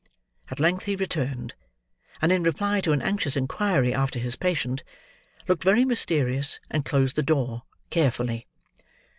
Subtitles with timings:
[0.49, 1.53] At length he returned;
[2.23, 4.81] and in reply to an anxious inquiry after his patient;
[5.47, 8.47] looked very mysterious, and closed the door, carefully.